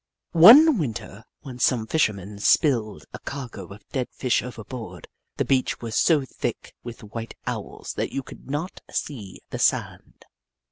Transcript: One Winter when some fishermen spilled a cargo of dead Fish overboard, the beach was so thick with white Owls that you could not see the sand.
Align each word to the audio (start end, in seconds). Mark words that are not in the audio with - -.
One 0.33 0.79
Winter 0.79 1.25
when 1.41 1.59
some 1.59 1.85
fishermen 1.85 2.39
spilled 2.39 3.05
a 3.13 3.19
cargo 3.19 3.67
of 3.67 3.87
dead 3.89 4.07
Fish 4.09 4.41
overboard, 4.41 5.07
the 5.37 5.45
beach 5.45 5.79
was 5.79 5.95
so 5.95 6.25
thick 6.25 6.73
with 6.81 7.03
white 7.03 7.35
Owls 7.45 7.93
that 7.97 8.11
you 8.11 8.23
could 8.23 8.49
not 8.49 8.81
see 8.91 9.41
the 9.51 9.59
sand. 9.59 10.25